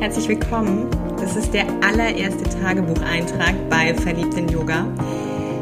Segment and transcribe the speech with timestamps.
[0.00, 0.88] Herzlich willkommen.
[1.20, 4.86] Das ist der allererste Tagebucheintrag bei Verliebten Yoga.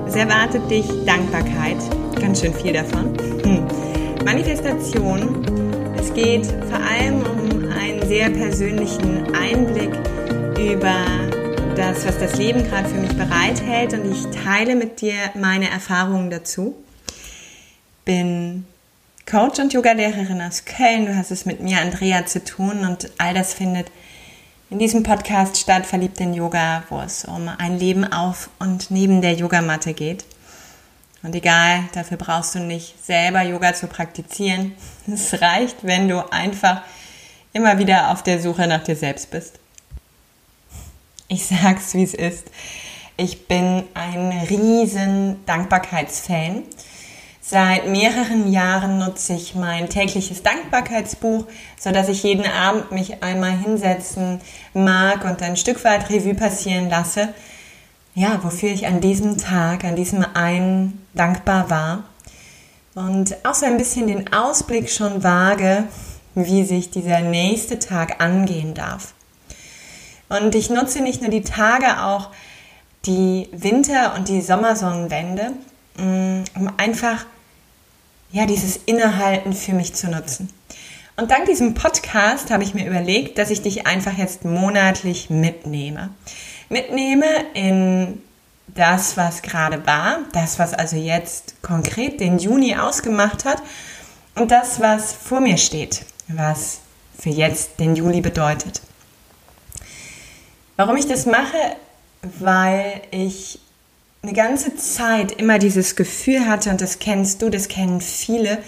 [0.07, 1.79] Es erwartet dich Dankbarkeit,
[2.21, 3.17] ganz schön viel davon.
[3.45, 3.67] Hm.
[4.27, 5.43] Manifestation.
[5.99, 9.95] Es geht vor allem um einen sehr persönlichen Einblick
[10.59, 10.97] über
[11.75, 16.29] das, was das Leben gerade für mich bereithält und ich teile mit dir meine Erfahrungen
[16.29, 16.75] dazu.
[18.05, 18.67] Bin
[19.25, 21.07] Coach und Yogalehrerin aus Köln.
[21.07, 23.87] Du hast es mit mir, Andrea, zu tun und all das findet
[24.69, 29.23] in diesem Podcast statt, Verliebt in Yoga, wo es um ein Leben auf und neben
[29.23, 30.25] der Yogamatte geht.
[31.23, 34.73] Und egal, dafür brauchst du nicht selber Yoga zu praktizieren.
[35.13, 36.83] Es reicht, wenn du einfach
[37.53, 39.61] immer wieder auf der Suche nach dir selbst bist.
[41.29, 42.51] Ich sag's, wie es ist.
[43.17, 46.65] Ich bin ein riesen Dankbarkeitsfan.
[47.49, 51.45] Seit mehreren Jahren nutze ich mein tägliches Dankbarkeitsbuch,
[51.79, 54.41] so dass ich jeden Abend mich einmal hinsetzen
[54.75, 57.29] mag und ein Stück weit Revue passieren lasse.
[58.17, 62.03] Ja, wofür ich an diesem Tag, an diesem einen dankbar war.
[62.97, 65.85] Und auch so ein bisschen den Ausblick schon wage,
[66.35, 69.15] wie sich dieser nächste Tag angehen darf.
[70.29, 72.31] Und ich nutze nicht nur die Tage, auch
[73.05, 75.53] die Winter- und die Sommersonnenwende,
[75.97, 77.25] mm, um einfach
[78.31, 80.51] ja, dieses Innehalten für mich zu nutzen.
[81.17, 86.11] Und dank diesem Podcast habe ich mir überlegt, dass ich dich einfach jetzt monatlich mitnehme.
[86.69, 88.21] Mitnehme in
[88.67, 93.63] das, was gerade war, das, was also jetzt konkret den Juni ausgemacht hat
[94.35, 96.81] und das, was vor mir steht, was
[97.19, 98.83] für jetzt den Juli bedeutet.
[100.77, 101.57] Warum ich das mache?
[102.23, 103.61] Weil ich
[104.27, 108.59] eine ganze Zeit immer dieses Gefühl hatte, und das kennst du, das kennen viele,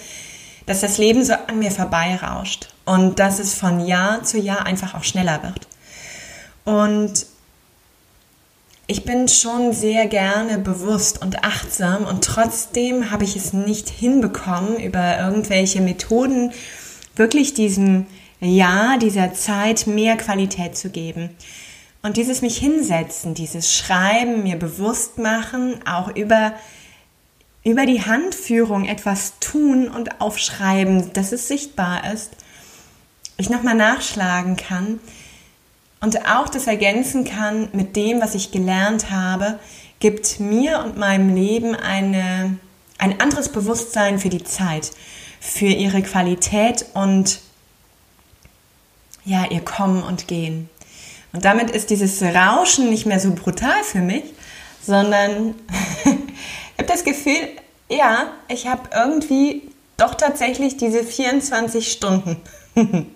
[0.66, 4.94] dass das Leben so an mir vorbeirauscht und dass es von Jahr zu Jahr einfach
[4.94, 5.66] auch schneller wird.
[6.64, 7.26] Und
[8.86, 14.78] ich bin schon sehr gerne bewusst und achtsam und trotzdem habe ich es nicht hinbekommen,
[14.78, 16.52] über irgendwelche Methoden
[17.16, 18.06] wirklich diesem
[18.40, 21.30] Jahr, dieser Zeit mehr Qualität zu geben.
[22.08, 26.54] Und dieses mich hinsetzen, dieses Schreiben, mir bewusst machen, auch über,
[27.64, 32.30] über die Handführung etwas tun und aufschreiben, dass es sichtbar ist,
[33.36, 35.00] ich nochmal nachschlagen kann
[36.00, 39.58] und auch das ergänzen kann mit dem, was ich gelernt habe,
[40.00, 42.56] gibt mir und meinem Leben eine,
[42.96, 44.92] ein anderes Bewusstsein für die Zeit,
[45.40, 47.40] für ihre Qualität und
[49.26, 50.70] ja, ihr Kommen und Gehen.
[51.32, 54.24] Und damit ist dieses Rauschen nicht mehr so brutal für mich,
[54.82, 55.54] sondern
[56.04, 57.48] ich habe das Gefühl,
[57.90, 62.36] ja, ich habe irgendwie doch tatsächlich diese 24 Stunden.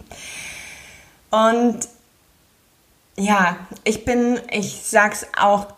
[1.30, 1.78] Und
[3.16, 5.68] ja, ich bin, ich sag's auch,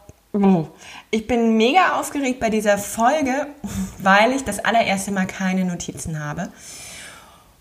[1.12, 3.46] ich bin mega aufgeregt bei dieser Folge,
[3.98, 6.50] weil ich das allererste Mal keine Notizen habe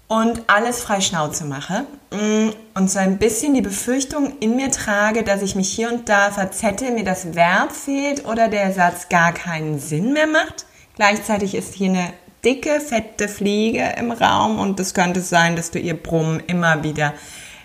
[0.08, 5.24] und alles frei Schnauze mache mm, und so ein bisschen die Befürchtung in mir trage,
[5.24, 9.34] dass ich mich hier und da verzette, mir das Verb fehlt oder der Satz gar
[9.34, 10.66] keinen Sinn mehr macht.
[10.96, 15.80] Gleichzeitig ist hier eine dicke, fette Fliege im Raum und es könnte sein, dass du
[15.80, 17.14] ihr Brummen immer wieder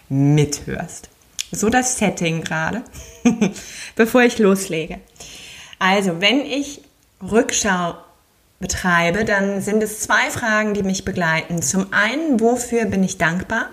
[0.09, 1.09] mithörst.
[1.51, 2.83] So das Setting gerade,
[3.97, 5.01] bevor ich loslege.
[5.79, 6.83] Also, wenn ich
[7.23, 7.95] Rückschau
[8.61, 11.63] betreibe, dann sind es zwei Fragen, die mich begleiten.
[11.63, 13.69] Zum einen, wofür bin ich dankbar?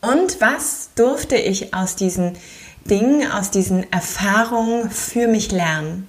[0.00, 2.36] Und was durfte ich aus diesen
[2.84, 6.08] Dingen, aus diesen Erfahrungen für mich lernen?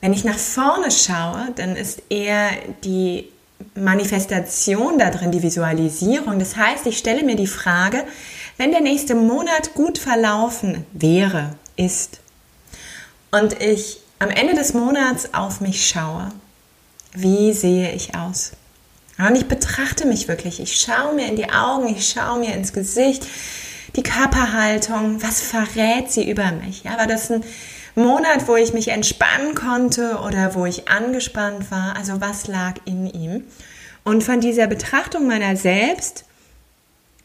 [0.00, 2.50] Wenn ich nach vorne schaue, dann ist eher
[2.84, 3.28] die
[3.74, 6.38] Manifestation da drin, die Visualisierung.
[6.38, 8.04] Das heißt, ich stelle mir die Frage,
[8.56, 12.20] wenn der nächste Monat gut verlaufen wäre, ist,
[13.30, 16.28] und ich am Ende des Monats auf mich schaue,
[17.12, 18.52] wie sehe ich aus?
[19.18, 20.60] Und ich betrachte mich wirklich.
[20.60, 23.26] Ich schaue mir in die Augen, ich schaue mir ins Gesicht,
[23.96, 26.84] die Körperhaltung, was verrät sie über mich?
[26.84, 27.42] Ja, war das ein
[27.94, 31.96] Monat, wo ich mich entspannen konnte oder wo ich angespannt war?
[31.96, 33.44] Also was lag in ihm?
[34.04, 36.24] Und von dieser Betrachtung meiner selbst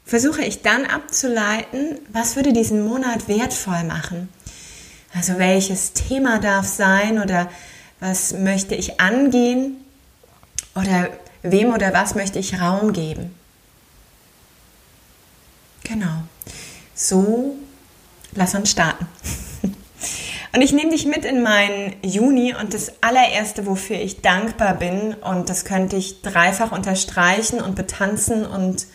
[0.06, 4.30] versuche ich dann abzuleiten, was würde diesen Monat wertvoll machen?
[5.14, 7.50] Also welches Thema darf sein oder
[8.00, 9.78] was möchte ich angehen
[10.76, 11.10] oder
[11.44, 13.34] wem oder was möchte ich Raum geben.
[15.84, 16.24] Genau.
[16.96, 17.56] So,
[18.34, 19.06] lass uns starten.
[20.56, 25.16] Und ich nehme dich mit in meinen Juni und das allererste, wofür ich dankbar bin,
[25.16, 28.86] und das könnte ich dreifach unterstreichen und betanzen und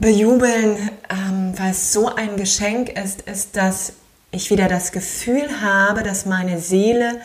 [0.00, 3.92] bejubeln, ähm, weil es so ein Geschenk ist, ist, dass
[4.34, 7.20] ich wieder das Gefühl habe, dass meine Seele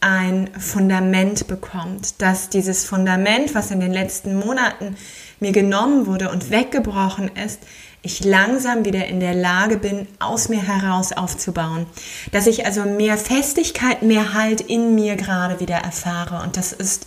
[0.00, 4.96] ein Fundament bekommt, dass dieses Fundament, was in den letzten Monaten
[5.40, 7.60] mir genommen wurde und weggebrochen ist,
[8.02, 11.86] ich langsam wieder in der Lage bin, aus mir heraus aufzubauen.
[12.32, 16.42] Dass ich also mehr Festigkeit, mehr Halt in mir gerade wieder erfahre.
[16.42, 17.06] Und das ist,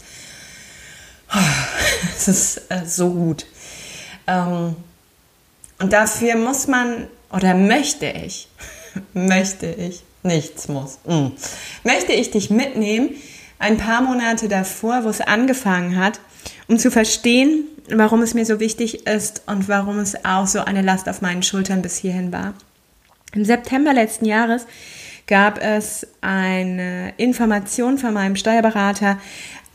[2.15, 3.45] das ist äh, so gut.
[4.25, 4.75] Ähm,
[5.77, 8.47] und dafür muss man oder möchte ich,
[9.13, 11.27] möchte ich, nichts muss, mm,
[11.83, 13.11] möchte ich dich mitnehmen,
[13.59, 16.19] ein paar Monate davor, wo es angefangen hat,
[16.67, 20.81] um zu verstehen, warum es mir so wichtig ist und warum es auch so eine
[20.81, 22.53] Last auf meinen Schultern bis hierhin war.
[23.33, 24.65] Im September letzten Jahres
[25.27, 29.17] gab es eine Information von meinem Steuerberater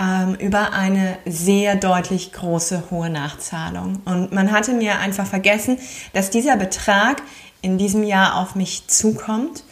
[0.00, 4.00] ähm, über eine sehr deutlich große hohe Nachzahlung.
[4.04, 5.78] Und man hatte mir einfach vergessen,
[6.14, 7.22] dass dieser Betrag
[7.62, 9.64] in diesem Jahr auf mich zukommt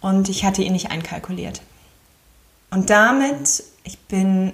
[0.00, 1.62] und ich hatte ihn nicht einkalkuliert.
[2.70, 4.52] Und damit, ich bin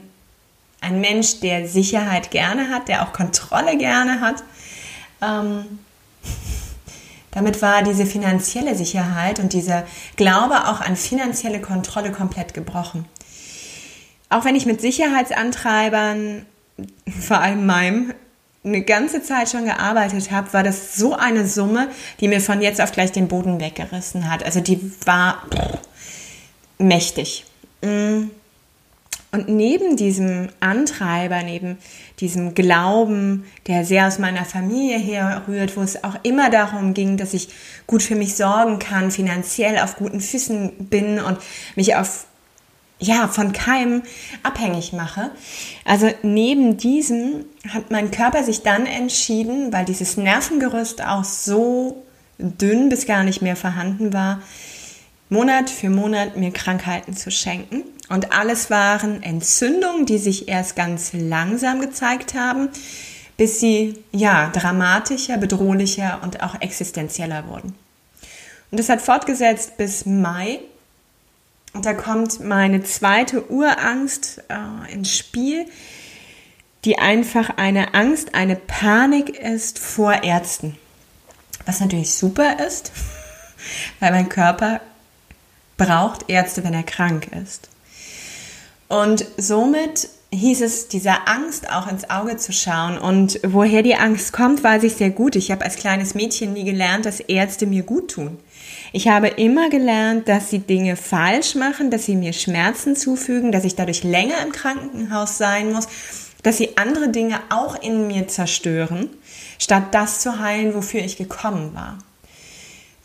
[0.81, 4.45] ein Mensch, der Sicherheit gerne hat, der auch Kontrolle gerne hat.
[5.23, 5.81] Ähm,
[7.31, 9.85] damit war diese finanzielle Sicherheit und dieser
[10.17, 13.07] Glaube auch an finanzielle Kontrolle komplett gebrochen.
[14.29, 16.47] Auch wenn ich mit Sicherheitsantreibern,
[17.21, 18.15] vor allem meinem,
[18.67, 21.89] eine ganze Zeit schon gearbeitet habe, war das so eine Summe,
[22.21, 24.45] die mir von jetzt auf gleich den Boden weggerissen hat.
[24.45, 25.79] Also die war pff,
[26.79, 27.45] mächtig.
[27.83, 28.25] Mm.
[29.33, 31.77] Und neben diesem Antreiber, neben
[32.21, 37.35] diesem Glauben, der sehr aus meiner Familie herrührt, wo es auch immer darum ging, dass
[37.35, 37.51] ich
[37.87, 41.39] gut für mich sorgen kann, finanziell auf guten Füßen bin und
[41.75, 42.27] mich auf
[42.99, 44.03] ja, von keinem
[44.43, 45.31] abhängig mache.
[45.85, 52.03] Also neben diesem hat mein Körper sich dann entschieden, weil dieses Nervengerüst auch so
[52.39, 54.41] dünn bis gar nicht mehr vorhanden war,
[55.29, 57.83] Monat für Monat mir Krankheiten zu schenken.
[58.09, 62.69] Und alles waren Entzündungen, die sich erst ganz langsam gezeigt haben,
[63.37, 67.75] bis sie ja dramatischer, bedrohlicher und auch existenzieller wurden.
[68.71, 70.61] Und das hat fortgesetzt bis Mai.
[71.77, 75.67] Und da kommt meine zweite Urangst äh, ins Spiel,
[76.87, 80.79] die einfach eine Angst, eine Panik ist vor Ärzten.
[81.67, 82.93] Was natürlich super ist,
[84.01, 84.81] weil mein Körper
[85.77, 87.69] braucht Ärzte, wenn er krank ist.
[88.89, 92.97] Und somit hieß es, dieser Angst auch ins Auge zu schauen.
[92.97, 95.37] Und woher die Angst kommt, weiß ich sehr gut.
[95.37, 98.39] Ich habe als kleines Mädchen nie gelernt, dass Ärzte mir gut tun.
[98.93, 103.65] Ich habe immer gelernt, dass sie Dinge falsch machen, dass sie mir Schmerzen zufügen, dass
[103.65, 105.89] ich dadurch länger im Krankenhaus sein muss,
[106.43, 109.11] dass sie andere Dinge auch in mir zerstören,
[109.59, 111.99] statt das zu heilen, wofür ich gekommen war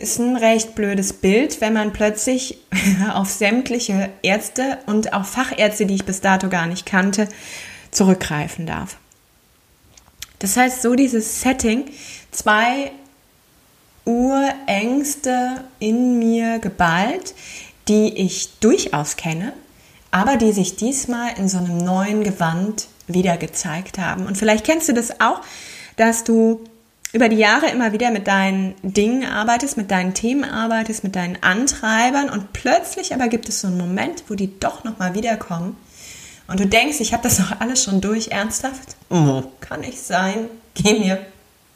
[0.02, 2.58] ist ein recht blödes Bild, wenn man plötzlich
[3.14, 7.30] auf sämtliche Ärzte und auch Fachärzte, die ich bis dato gar nicht kannte,
[7.92, 8.98] zurückgreifen darf.
[10.40, 11.86] Das heißt, so dieses Setting,
[12.32, 12.92] zwei
[14.06, 17.34] Urängste in mir geballt,
[17.88, 19.54] die ich durchaus kenne,
[20.12, 24.26] aber die sich diesmal in so einem neuen Gewand wieder gezeigt haben.
[24.26, 25.42] Und vielleicht kennst du das auch,
[25.98, 26.64] dass du
[27.14, 31.42] über die Jahre immer wieder mit deinen Dingen arbeitest, mit deinen Themen arbeitest, mit deinen
[31.44, 35.76] Antreibern und plötzlich aber gibt es so einen Moment, wo die doch nochmal wiederkommen
[36.48, 38.96] und du denkst, ich habe das doch alles schon durch, ernsthaft?
[39.10, 41.26] Oh, kann nicht sein, geh mir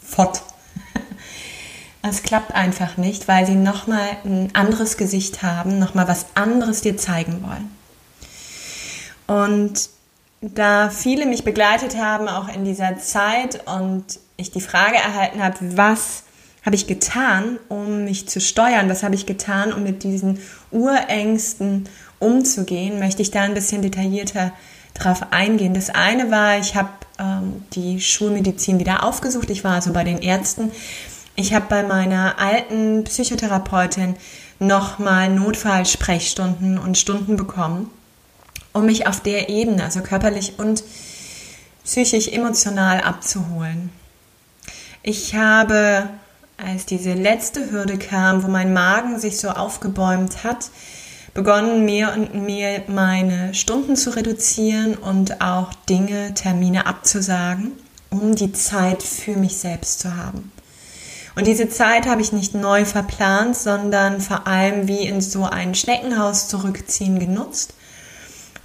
[0.01, 0.41] fort.
[2.07, 6.97] Es klappt einfach nicht, weil sie nochmal ein anderes Gesicht haben, nochmal was anderes dir
[6.97, 7.71] zeigen wollen.
[9.25, 9.89] Und
[10.41, 14.03] da viele mich begleitet haben, auch in dieser Zeit und
[14.37, 16.23] ich die Frage erhalten habe, was
[16.63, 20.39] habe ich getan, um mich zu steuern, was habe ich getan, um mit diesen
[20.71, 24.51] Urängsten umzugehen, möchte ich da ein bisschen detaillierter
[24.93, 25.73] drauf eingehen.
[25.73, 30.19] Das eine war, ich habe ähm, die Schulmedizin wieder aufgesucht, ich war also bei den
[30.19, 30.71] Ärzten.
[31.35, 34.15] Ich habe bei meiner alten Psychotherapeutin
[34.59, 37.91] nochmal Notfallsprechstunden und Stunden bekommen
[38.75, 40.83] um mich auf der Ebene, also körperlich und
[41.85, 43.89] psychisch emotional abzuholen.
[45.01, 46.09] Ich habe,
[46.57, 50.71] als diese letzte Hürde kam, wo mein Magen sich so aufgebäumt hat,
[51.33, 57.71] begonnen, mehr und mehr meine Stunden zu reduzieren und auch Dinge, Termine abzusagen,
[58.09, 60.51] um die Zeit für mich selbst zu haben.
[61.35, 65.75] Und diese Zeit habe ich nicht neu verplant, sondern vor allem wie in so ein
[65.75, 67.73] Schneckenhaus zurückziehen genutzt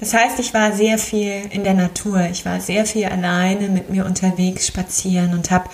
[0.00, 2.20] das heißt, ich war sehr viel in der Natur.
[2.30, 5.68] Ich war sehr viel alleine mit mir unterwegs spazieren und habe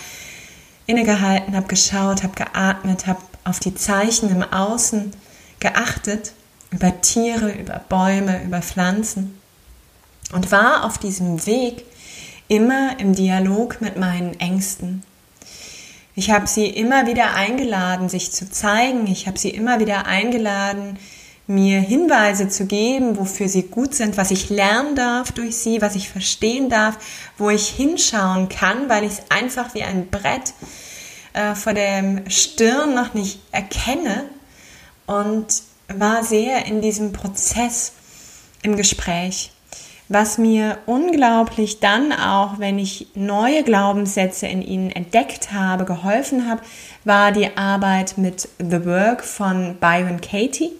[0.86, 5.12] innegehalten, habe geschaut, habe geatmet, habe auf die Zeichen im Außen
[5.60, 6.32] geachtet,
[6.72, 9.40] über Tiere, über Bäume, über Pflanzen
[10.32, 11.84] und war auf diesem Weg
[12.48, 15.04] immer im Dialog mit meinen Ängsten.
[16.18, 19.06] Ich habe sie immer wieder eingeladen, sich zu zeigen.
[19.06, 20.98] Ich habe sie immer wieder eingeladen,
[21.46, 25.94] mir Hinweise zu geben, wofür sie gut sind, was ich lernen darf durch sie, was
[25.94, 26.96] ich verstehen darf,
[27.36, 30.54] wo ich hinschauen kann, weil ich es einfach wie ein Brett
[31.34, 34.24] äh, vor der Stirn noch nicht erkenne
[35.04, 35.46] und
[35.88, 37.92] war sehr in diesem Prozess
[38.62, 39.52] im Gespräch.
[40.08, 46.62] Was mir unglaublich dann auch, wenn ich neue Glaubenssätze in ihnen entdeckt habe, geholfen habe,
[47.04, 50.70] war die Arbeit mit The Work von Byron Katie,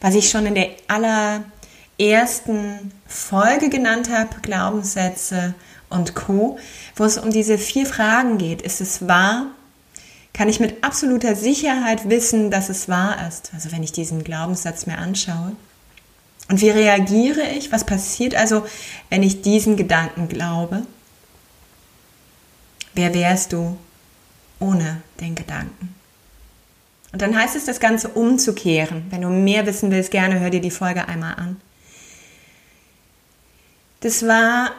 [0.00, 5.52] was ich schon in der allerersten Folge genannt habe, Glaubenssätze
[5.90, 6.58] und Co,
[6.96, 8.62] wo es um diese vier Fragen geht.
[8.62, 9.48] Ist es wahr?
[10.32, 13.50] Kann ich mit absoluter Sicherheit wissen, dass es wahr ist?
[13.52, 15.52] Also wenn ich diesen Glaubenssatz mir anschaue.
[16.48, 17.72] Und wie reagiere ich?
[17.72, 18.66] Was passiert also,
[19.08, 20.82] wenn ich diesen Gedanken glaube?
[22.94, 23.76] Wer wärst du
[24.60, 25.94] ohne den Gedanken?
[27.12, 29.06] Und dann heißt es, das Ganze umzukehren.
[29.10, 31.60] Wenn du mehr wissen willst, gerne hör dir die Folge einmal an.
[34.00, 34.72] Das war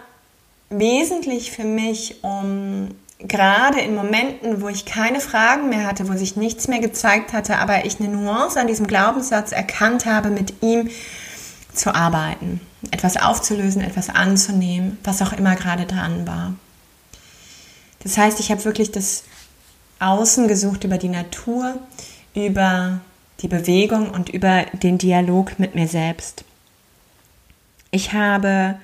[0.69, 6.35] wesentlich für mich, um gerade in Momenten, wo ich keine Fragen mehr hatte, wo sich
[6.35, 10.89] nichts mehr gezeigt hatte, aber ich eine Nuance an diesem Glaubenssatz erkannt habe, mit ihm
[11.75, 16.53] zu arbeiten, etwas aufzulösen, etwas anzunehmen, was auch immer gerade dran war.
[17.99, 19.23] Das heißt, ich habe wirklich das
[19.99, 21.79] Außen gesucht über die Natur,
[22.33, 22.99] über
[23.41, 26.43] die Bewegung und über den Dialog mit mir selbst.
[27.91, 28.77] Ich habe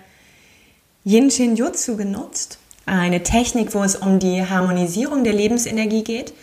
[1.04, 6.34] Yin Shin Jutsu genutzt, eine Technik, wo es um die Harmonisierung der Lebensenergie geht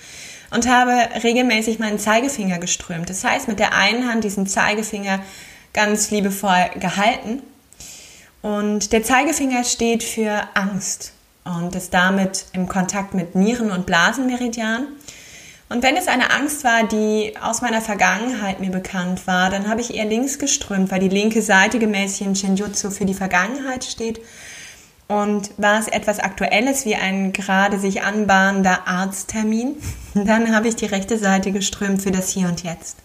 [0.51, 3.11] und habe regelmäßig meinen Zeigefinger geströmt.
[3.11, 5.21] Das heißt, mit der einen Hand diesen Zeigefinger
[5.73, 7.43] ganz liebevoll gehalten.
[8.43, 11.13] Und der Zeigefinger steht für Angst
[11.45, 14.87] und ist damit im Kontakt mit Nieren- und Blasenmeridian.
[15.71, 19.83] Und wenn es eine Angst war, die aus meiner Vergangenheit mir bekannt war, dann habe
[19.83, 24.21] ich eher links geströmt, weil die linke Seite gemäß in Shinjutsu für die Vergangenheit steht.
[25.09, 29.77] Und war es etwas Aktuelles wie ein gerade sich anbahnender Arzttermin,
[30.15, 32.97] dann habe ich die rechte Seite geströmt für das Hier und Jetzt.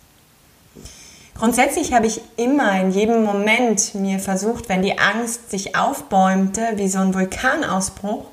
[1.43, 6.87] Grundsätzlich habe ich immer in jedem Moment mir versucht, wenn die Angst sich aufbäumte, wie
[6.87, 8.23] so ein Vulkanausbruch,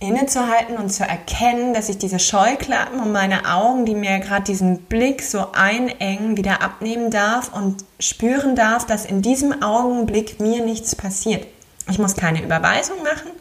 [0.00, 4.84] innezuhalten und zu erkennen, dass ich diese Scheuklappen um meine Augen, die mir gerade diesen
[4.84, 10.96] Blick so einengen, wieder abnehmen darf und spüren darf, dass in diesem Augenblick mir nichts
[10.96, 11.46] passiert.
[11.90, 13.32] Ich muss keine Überweisung machen,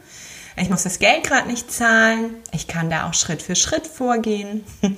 [0.58, 2.36] ich muss das Geld gerade nicht zahlen.
[2.52, 4.64] Ich kann da auch Schritt für Schritt vorgehen.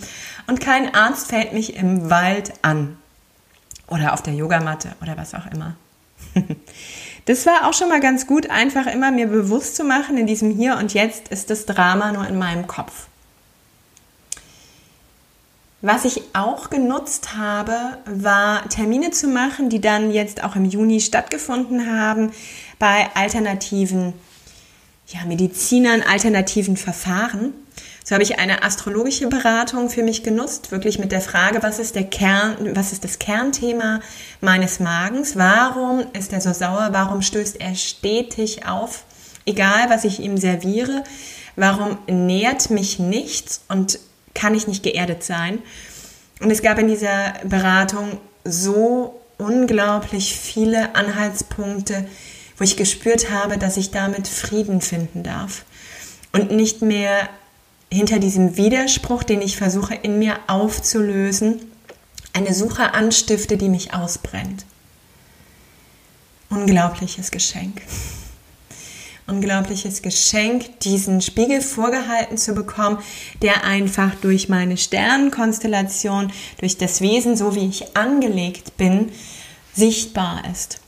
[0.48, 2.98] Und kein Arzt fällt mich im Wald an.
[3.88, 5.76] Oder auf der Yogamatte oder was auch immer.
[7.28, 10.50] Das war auch schon mal ganz gut, einfach immer mir bewusst zu machen, in diesem
[10.50, 13.08] Hier und Jetzt ist das Drama nur in meinem Kopf.
[15.82, 21.02] Was ich auch genutzt habe, war Termine zu machen, die dann jetzt auch im Juni
[21.02, 22.32] stattgefunden haben
[22.80, 24.14] bei alternativen
[25.08, 27.54] ja, Medizinern, alternativen Verfahren.
[28.08, 31.94] So habe ich eine astrologische Beratung für mich genutzt, wirklich mit der Frage, was ist
[31.94, 34.00] der Kern, was ist das Kernthema
[34.40, 35.36] meines Magens?
[35.36, 36.88] Warum ist er so sauer?
[36.94, 39.04] Warum stößt er stetig auf?
[39.46, 41.04] Egal, was ich ihm serviere.
[41.58, 44.00] Warum nährt mich nichts und
[44.34, 45.60] kann ich nicht geerdet sein?
[46.40, 52.08] Und es gab in dieser Beratung so unglaublich viele Anhaltspunkte,
[52.56, 55.66] wo ich gespürt habe, dass ich damit Frieden finden darf
[56.32, 57.28] und nicht mehr
[57.92, 61.62] hinter diesem Widerspruch, den ich versuche in mir aufzulösen,
[62.34, 64.66] eine Suche anstifte, die mich ausbrennt.
[66.50, 67.82] Unglaubliches Geschenk.
[69.26, 73.00] Unglaubliches Geschenk, diesen Spiegel vorgehalten zu bekommen,
[73.42, 79.12] der einfach durch meine Sternenkonstellation, durch das Wesen, so wie ich angelegt bin,
[79.74, 80.80] sichtbar ist.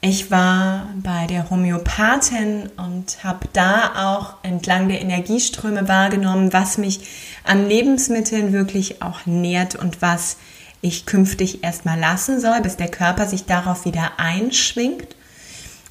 [0.00, 7.00] Ich war bei der Homöopathin und habe da auch entlang der Energieströme wahrgenommen, was mich
[7.42, 10.36] an Lebensmitteln wirklich auch nährt und was
[10.82, 15.16] ich künftig erstmal lassen soll, bis der Körper sich darauf wieder einschwingt.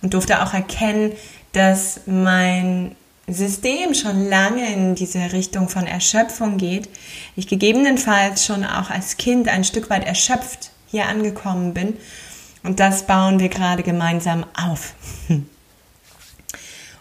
[0.02, 1.12] Und durfte auch erkennen,
[1.52, 2.96] dass mein
[3.28, 6.88] System schon lange in diese Richtung von Erschöpfung geht.
[7.36, 11.98] Ich gegebenenfalls schon auch als Kind ein Stück weit erschöpft hier angekommen bin
[12.68, 14.94] und das bauen wir gerade gemeinsam auf.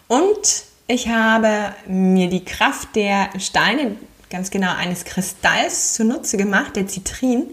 [0.07, 3.97] Und ich habe mir die Kraft der Steine,
[4.29, 7.43] ganz genau eines Kristalls zunutze gemacht, der Zitrin.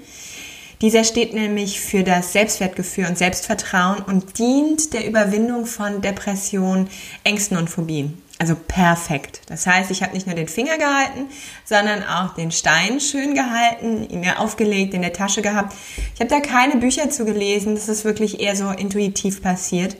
[0.80, 6.88] Dieser steht nämlich für das Selbstwertgefühl und Selbstvertrauen und dient der Überwindung von Depressionen,
[7.24, 8.22] Ängsten und Phobien.
[8.38, 9.42] Also perfekt.
[9.46, 11.28] Das heißt, ich habe nicht nur den Finger gehalten,
[11.64, 15.74] sondern auch den Stein schön gehalten, ihn mir aufgelegt, in der Tasche gehabt.
[16.14, 19.96] Ich habe da keine Bücher zu gelesen, das ist wirklich eher so intuitiv passiert.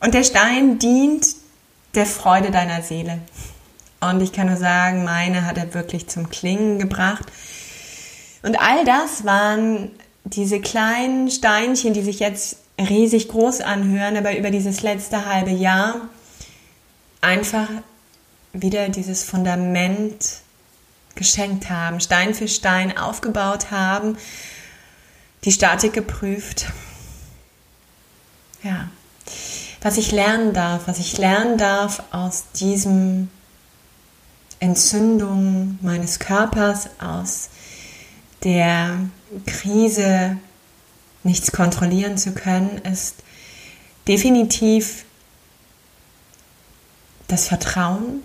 [0.00, 1.26] Und der Stein dient
[1.94, 3.18] der Freude deiner Seele.
[4.00, 7.26] Und ich kann nur sagen, meine hat er wirklich zum Klingen gebracht.
[8.42, 9.92] Und all das waren
[10.24, 16.08] diese kleinen Steinchen, die sich jetzt riesig groß anhören, aber über dieses letzte halbe Jahr
[17.22, 17.68] einfach
[18.52, 20.42] wieder dieses Fundament
[21.14, 24.18] geschenkt haben, Stein für Stein aufgebaut haben,
[25.44, 26.66] die Statik geprüft.
[28.62, 28.88] Ja,
[29.80, 33.28] was ich lernen darf, was ich lernen darf aus diesem
[34.60, 37.48] Entzündung meines Körpers, aus
[38.44, 38.98] der
[39.46, 40.36] Krise
[41.24, 43.16] nichts kontrollieren zu können, ist
[44.06, 45.04] definitiv
[47.32, 48.22] das Vertrauen.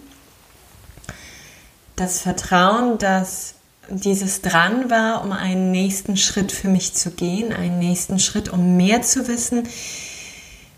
[1.95, 3.55] Das Vertrauen, dass
[3.89, 8.75] dieses dran war, um einen nächsten Schritt für mich zu gehen, einen nächsten Schritt, um
[8.75, 9.63] mehr zu wissen,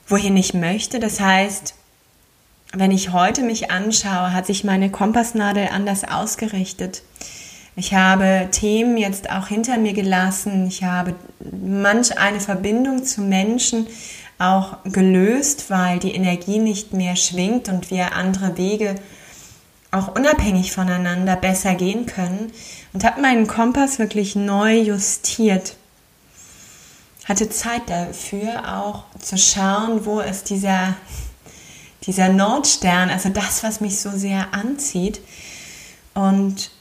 [0.08, 1.00] wohin ich möchte.
[1.00, 1.74] Das heißt,
[2.74, 7.02] wenn ich heute mich anschaue, hat sich meine Kompassnadel anders ausgerichtet.
[7.76, 10.68] Ich habe Themen jetzt auch hinter mir gelassen.
[10.68, 13.88] Ich habe manch eine Verbindung zu Menschen
[14.40, 18.96] auch gelöst, weil die Energie nicht mehr schwingt und wir andere Wege
[19.92, 22.52] auch unabhängig voneinander besser gehen können
[22.94, 25.76] und habe meinen Kompass wirklich neu justiert
[27.30, 30.96] hatte Zeit dafür, auch zu schauen, wo ist dieser,
[32.04, 35.22] dieser Nordstern, also das, was mich so sehr anzieht.
[36.16, 36.72] Und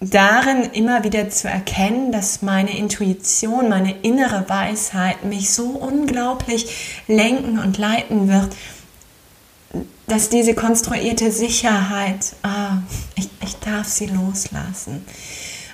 [0.00, 7.58] darin immer wieder zu erkennen, dass meine Intuition, meine innere Weisheit mich so unglaublich lenken
[7.58, 8.54] und leiten wird,
[10.06, 12.78] dass diese konstruierte Sicherheit, ah,
[13.16, 15.04] ich, ich darf sie loslassen.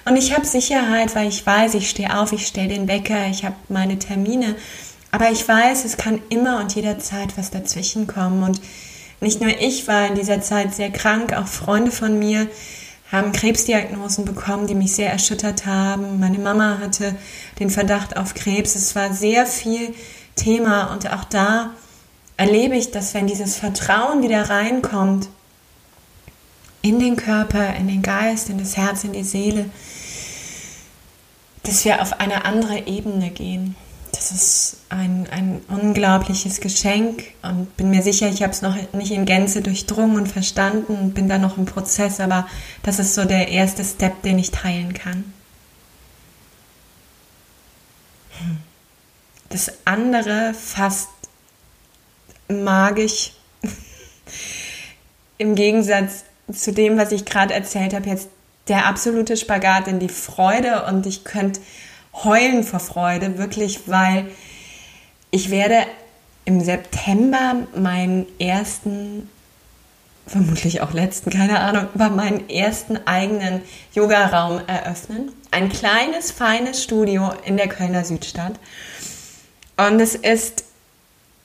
[0.04, 3.44] Und ich habe Sicherheit, weil ich weiß, ich stehe auf, ich stelle den Wecker, ich
[3.44, 4.56] habe meine Termine.
[5.10, 8.42] Aber ich weiß, es kann immer und jederzeit was dazwischen kommen.
[8.42, 8.60] Und
[9.20, 12.48] nicht nur ich war in dieser Zeit sehr krank, auch Freunde von mir
[13.12, 16.18] haben Krebsdiagnosen bekommen, die mich sehr erschüttert haben.
[16.18, 17.14] Meine Mama hatte
[17.60, 18.74] den Verdacht auf Krebs.
[18.74, 19.94] Es war sehr viel
[20.34, 21.70] Thema und auch da
[22.38, 25.28] erlebe ich, dass wenn dieses Vertrauen wieder reinkommt,
[26.80, 29.66] in den Körper, in den Geist, in das Herz, in die Seele,
[31.62, 33.76] dass wir auf eine andere Ebene gehen.
[34.12, 39.10] Das ist ein, ein unglaubliches Geschenk und bin mir sicher, ich habe es noch nicht
[39.10, 42.46] in Gänze durchdrungen und verstanden und bin da noch im Prozess, aber
[42.82, 45.32] das ist so der erste Step, den ich teilen kann.
[49.48, 51.08] Das andere fast
[52.48, 53.32] magisch
[55.38, 58.28] im Gegensatz zu dem, was ich gerade erzählt habe, jetzt
[58.68, 61.60] der absolute Spagat in die Freude und ich könnte
[62.12, 64.30] heulen vor Freude, wirklich, weil
[65.30, 65.86] ich werde
[66.44, 69.28] im September meinen ersten,
[70.26, 73.62] vermutlich auch letzten, keine Ahnung, aber meinen ersten eigenen
[73.94, 75.32] Yoga-Raum eröffnen.
[75.50, 78.54] Ein kleines, feines Studio in der Kölner Südstadt.
[79.76, 80.64] Und es ist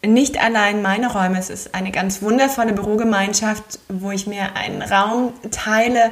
[0.06, 5.34] nicht allein meine Räume, es ist eine ganz wundervolle Bürogemeinschaft, wo ich mir einen Raum
[5.52, 6.12] teile.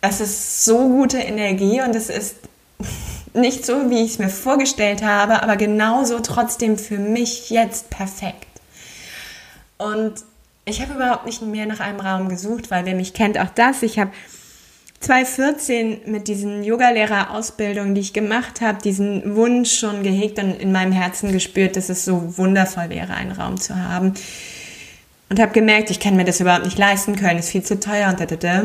[0.00, 2.36] Es ist so gute Energie und es ist
[3.36, 8.46] nicht so, wie ich es mir vorgestellt habe, aber genauso trotzdem für mich jetzt perfekt.
[9.78, 10.14] Und
[10.64, 13.82] ich habe überhaupt nicht mehr nach einem Raum gesucht, weil wer mich kennt, auch das.
[13.82, 14.10] Ich habe
[15.00, 20.92] 2014 mit diesen Yogalehrerausbildungen, die ich gemacht habe, diesen Wunsch schon gehegt und in meinem
[20.92, 24.14] Herzen gespürt, dass es so wundervoll wäre, einen Raum zu haben.
[25.28, 28.08] Und habe gemerkt, ich kann mir das überhaupt nicht leisten können, ist viel zu teuer
[28.08, 28.62] und da, da, da.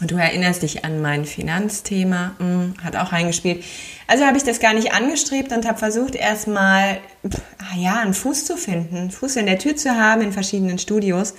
[0.00, 3.64] Du erinnerst dich an mein Finanzthema, hm, hat auch reingespielt.
[4.06, 6.98] Also habe ich das gar nicht angestrebt und habe versucht, erstmal,
[7.58, 10.78] ah ja, einen Fuß zu finden, einen Fuß in der Tür zu haben in verschiedenen
[10.78, 11.34] Studios.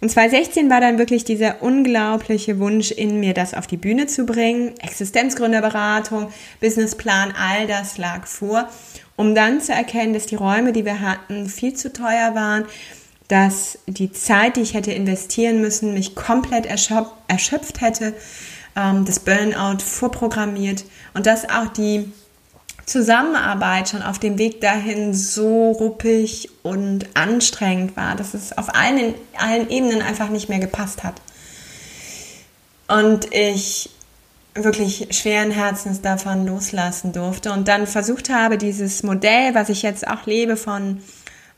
[0.00, 4.26] Und 2016 war dann wirklich dieser unglaubliche Wunsch in mir, das auf die Bühne zu
[4.26, 4.74] bringen.
[4.78, 6.30] Existenzgründerberatung,
[6.60, 8.68] Businessplan, all das lag vor,
[9.16, 12.64] um dann zu erkennen, dass die Räume, die wir hatten, viel zu teuer waren,
[13.28, 18.14] dass die Zeit, die ich hätte investieren müssen, mich komplett erschöpft hätte,
[18.74, 22.10] ähm, das Burnout vorprogrammiert und dass auch die
[22.86, 29.14] Zusammenarbeit schon auf dem Weg dahin so ruppig und anstrengend war, dass es auf allen,
[29.36, 31.20] allen Ebenen einfach nicht mehr gepasst hat.
[32.88, 33.90] Und ich
[34.54, 40.08] wirklich schweren Herzens davon loslassen durfte und dann versucht habe, dieses Modell, was ich jetzt
[40.08, 41.00] auch lebe, von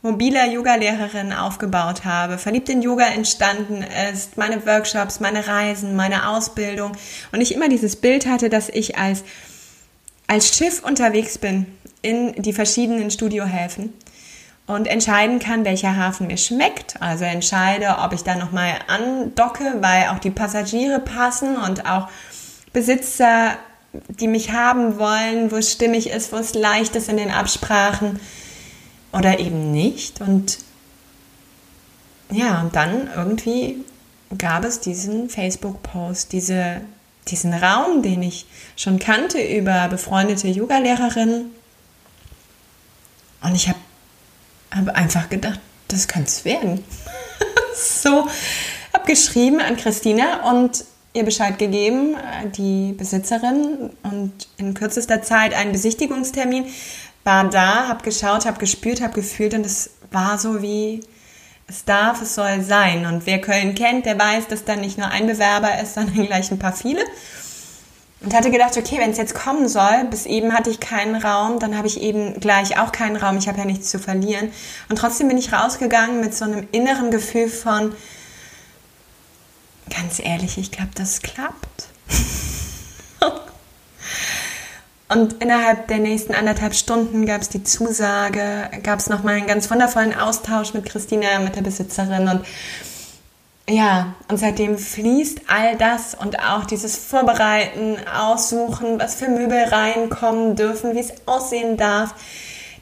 [0.03, 6.93] mobiler Yogalehrerin aufgebaut habe, verliebt in Yoga entstanden ist, meine Workshops, meine Reisen, meine Ausbildung.
[7.33, 9.25] Und ich immer dieses Bild hatte, dass ich als
[10.31, 11.67] als Schiff unterwegs bin
[12.03, 13.93] in die verschiedenen Studiohäfen
[14.69, 17.03] und entscheiden kann, welcher Hafen mir schmeckt.
[17.03, 22.09] Also entscheide, ob ich da nochmal andocke, weil auch die Passagiere passen und auch
[22.73, 23.57] Besitzer,
[23.93, 28.21] die mich haben wollen, wo es stimmig ist, wo es leicht ist in den Absprachen
[29.13, 30.21] oder eben nicht.
[30.21, 30.59] Und
[32.31, 33.85] ja, und dann irgendwie
[34.39, 36.83] gab es diesen Facebook-Post, diese
[37.29, 38.47] diesen Raum, den ich
[38.77, 41.51] schon kannte über befreundete Yogalehrerinnen.
[43.43, 43.79] Und ich habe
[44.71, 46.85] hab einfach gedacht, das könnte es werden.
[47.75, 48.27] so,
[48.93, 52.17] habe geschrieben an Christina und ihr Bescheid gegeben,
[52.57, 56.67] die Besitzerin, und in kürzester Zeit einen Besichtigungstermin.
[57.25, 61.01] War da, habe geschaut, habe gespürt, habe gefühlt und es war so wie
[61.71, 63.07] es darf, es soll sein.
[63.07, 66.51] Und wer Köln kennt, der weiß, dass da nicht nur ein Bewerber ist, sondern gleich
[66.51, 67.03] ein paar viele.
[68.23, 71.59] Und hatte gedacht, okay, wenn es jetzt kommen soll, bis eben hatte ich keinen Raum,
[71.59, 74.53] dann habe ich eben gleich auch keinen Raum, ich habe ja nichts zu verlieren.
[74.91, 77.95] Und trotzdem bin ich rausgegangen mit so einem inneren Gefühl von,
[79.89, 81.89] ganz ehrlich, ich glaube, das klappt.
[85.11, 89.69] Und innerhalb der nächsten anderthalb Stunden gab es die Zusage, gab es nochmal einen ganz
[89.69, 92.29] wundervollen Austausch mit Christina, mit der Besitzerin.
[92.29, 92.45] Und
[93.69, 100.55] ja, und seitdem fließt all das und auch dieses Vorbereiten, Aussuchen, was für Möbel reinkommen
[100.55, 102.15] dürfen, wie es aussehen darf.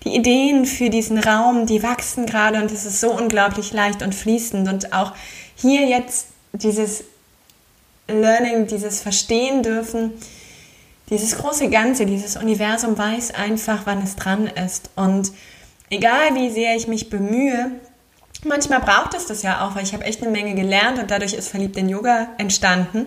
[0.04, 4.14] Die Ideen für diesen Raum, die wachsen gerade und es ist so unglaublich leicht und
[4.14, 4.68] fließend.
[4.68, 5.14] Und auch
[5.56, 7.04] hier jetzt dieses
[8.06, 10.12] Learning, dieses Verstehen dürfen,
[11.10, 14.90] dieses große Ganze, dieses Universum weiß einfach, wann es dran ist.
[14.96, 15.32] Und
[15.90, 17.70] egal wie sehr ich mich bemühe,
[18.44, 21.34] manchmal braucht es das ja auch, weil ich habe echt eine Menge gelernt und dadurch
[21.34, 23.06] ist verliebt in Yoga entstanden.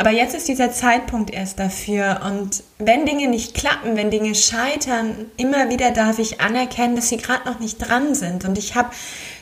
[0.00, 2.20] Aber jetzt ist dieser Zeitpunkt erst dafür.
[2.24, 7.16] Und wenn Dinge nicht klappen, wenn Dinge scheitern, immer wieder darf ich anerkennen, dass sie
[7.16, 8.44] gerade noch nicht dran sind.
[8.44, 8.90] Und ich habe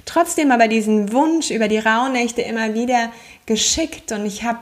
[0.07, 3.13] trotzdem aber diesen Wunsch über die Rauhnächte immer wieder
[3.45, 4.59] geschickt und ich habe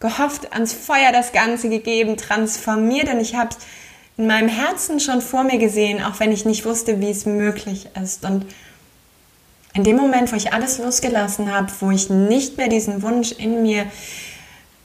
[0.00, 3.58] gehofft, ans Feuer das Ganze gegeben, transformiert und ich habe es
[4.16, 7.88] in meinem Herzen schon vor mir gesehen, auch wenn ich nicht wusste, wie es möglich
[8.02, 8.24] ist.
[8.24, 8.46] Und
[9.74, 13.62] in dem Moment, wo ich alles losgelassen habe, wo ich nicht mehr diesen Wunsch in
[13.62, 13.86] mir,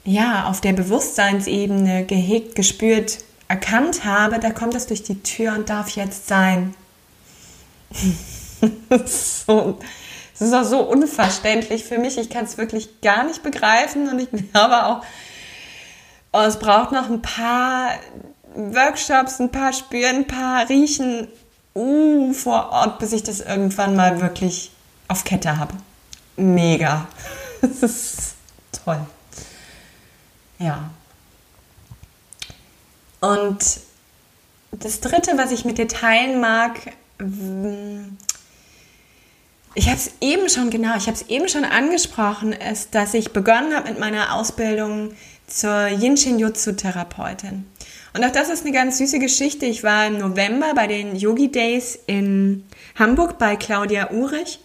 [0.04, 5.68] ja, auf der Bewusstseinsebene gehegt, gespürt, erkannt habe, da kommt es durch die Tür und
[5.68, 6.74] darf jetzt sein.
[9.06, 9.78] so
[10.34, 12.18] es ist auch so unverständlich für mich.
[12.18, 15.02] Ich kann es wirklich gar nicht begreifen und ich glaube auch,
[16.32, 17.90] oh, es braucht noch ein paar
[18.54, 21.28] Workshops, ein paar Spüren, ein paar Riechen
[21.74, 24.72] uh, vor Ort, bis ich das irgendwann mal wirklich
[25.08, 25.74] auf Kette habe.
[26.36, 27.06] Mega.
[27.60, 28.34] Das ist
[28.84, 29.00] toll.
[30.58, 30.90] Ja.
[33.20, 33.80] Und
[34.70, 36.92] das Dritte, was ich mit dir teilen mag,
[39.74, 43.32] ich habe es eben schon, genau, ich habe es eben schon angesprochen, ist, dass ich
[43.32, 45.12] begonnen habe mit meiner Ausbildung
[45.46, 47.64] zur Yin-Shin-Jutsu-Therapeutin.
[48.14, 49.66] Und auch das ist eine ganz süße Geschichte.
[49.66, 52.64] Ich war im November bei den Yogi Days in
[52.96, 54.60] Hamburg bei Claudia Urich.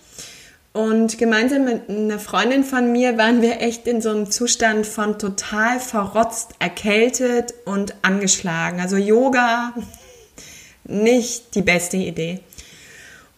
[0.72, 5.18] Und gemeinsam mit einer Freundin von mir waren wir echt in so einem Zustand von
[5.18, 8.80] total verrotzt, erkältet und angeschlagen.
[8.80, 9.74] Also Yoga,
[10.84, 12.42] nicht die beste Idee.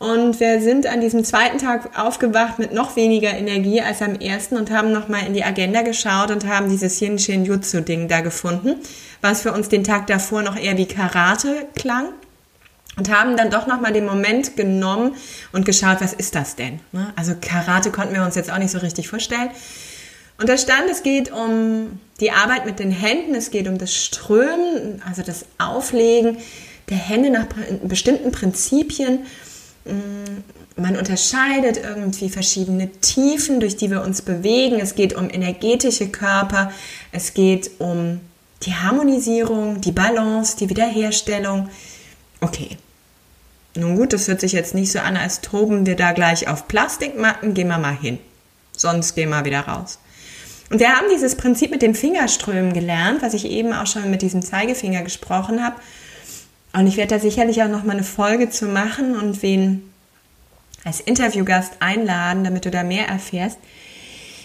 [0.01, 4.57] Und wir sind an diesem zweiten Tag aufgewacht mit noch weniger Energie als am ersten
[4.57, 8.21] und haben nochmal in die Agenda geschaut und haben dieses Yin Shin Jutsu Ding da
[8.21, 8.77] gefunden,
[9.21, 12.07] was für uns den Tag davor noch eher wie Karate klang.
[12.97, 15.15] Und haben dann doch nochmal den Moment genommen
[15.51, 16.79] und geschaut, was ist das denn?
[16.91, 17.13] Ne?
[17.15, 19.51] Also Karate konnten wir uns jetzt auch nicht so richtig vorstellen.
[20.39, 23.95] Und da stand, es geht um die Arbeit mit den Händen, es geht um das
[23.95, 26.39] Strömen, also das Auflegen
[26.89, 27.45] der Hände nach
[27.83, 29.19] bestimmten Prinzipien
[29.85, 34.79] man unterscheidet irgendwie verschiedene Tiefen, durch die wir uns bewegen.
[34.79, 36.71] Es geht um energetische Körper,
[37.11, 38.19] es geht um
[38.63, 41.69] die Harmonisierung, die Balance, die Wiederherstellung.
[42.41, 42.77] Okay.
[43.75, 46.67] Nun gut, das hört sich jetzt nicht so an, als toben wir da gleich auf
[46.67, 47.53] Plastikmatten.
[47.53, 48.19] Gehen wir mal hin.
[48.75, 49.97] Sonst gehen wir wieder raus.
[50.69, 54.21] Und wir haben dieses Prinzip mit dem Fingerströmen gelernt, was ich eben auch schon mit
[54.21, 55.75] diesem Zeigefinger gesprochen habe.
[56.73, 59.91] Und ich werde da sicherlich auch noch mal eine Folge zu machen und wen
[60.83, 63.57] als Interviewgast einladen, damit du da mehr erfährst.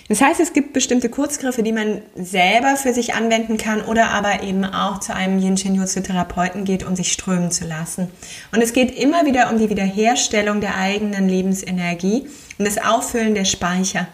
[0.09, 4.43] Das heißt, es gibt bestimmte Kurzgriffe, die man selber für sich anwenden kann oder aber
[4.45, 8.09] eben auch zu einem Yin Shin Jutsu Therapeuten geht, um sich strömen zu lassen.
[8.53, 13.47] Und es geht immer wieder um die Wiederherstellung der eigenen Lebensenergie und das Auffüllen der
[13.47, 14.07] Speicher.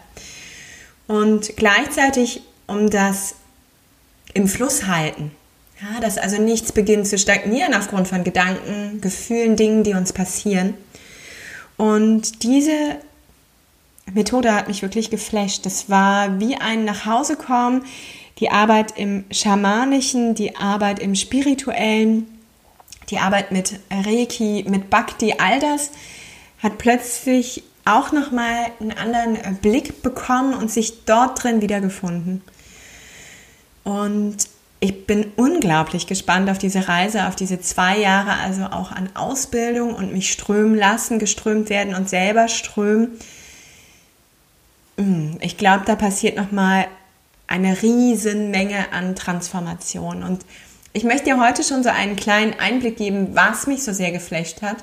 [1.09, 3.35] Und gleichzeitig um das
[4.33, 5.33] im Fluss halten.
[5.83, 10.75] Ja, dass also nichts beginnt zu stagnieren aufgrund von Gedanken, Gefühlen, Dingen, die uns passieren.
[11.77, 12.99] Und diese
[14.13, 15.67] Methode hat mich wirklich geflasht.
[15.67, 17.85] Das war wie ein Nachhausekommen,
[18.39, 22.29] die Arbeit im Schamanischen, die Arbeit im Spirituellen,
[23.11, 25.91] die Arbeit mit Reiki, mit Bhakti, all das
[26.63, 32.43] hat plötzlich auch nochmal einen anderen Blick bekommen und sich dort drin wiedergefunden.
[33.83, 34.37] Und
[34.83, 39.95] ich bin unglaublich gespannt auf diese Reise, auf diese zwei Jahre, also auch an Ausbildung
[39.95, 43.13] und mich strömen lassen, geströmt werden und selber strömen.
[44.99, 46.89] Hm, ich glaube, da passiert nochmal
[47.47, 47.77] eine
[48.51, 50.25] Menge an Transformation.
[50.25, 50.45] Und
[50.93, 54.63] ich möchte dir heute schon so einen kleinen Einblick geben, was mich so sehr geflasht
[54.63, 54.79] hat.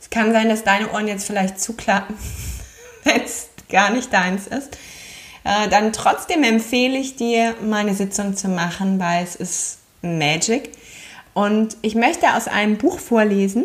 [0.00, 2.14] Es kann sein, dass deine Ohren jetzt vielleicht zuklappen,
[3.02, 4.78] wenn es gar nicht deins ist.
[5.44, 10.70] Äh, dann trotzdem empfehle ich dir, meine Sitzung zu machen, weil es ist Magic.
[11.34, 13.64] Und ich möchte aus einem Buch vorlesen.